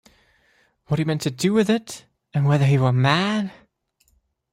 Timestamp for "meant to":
1.05-1.29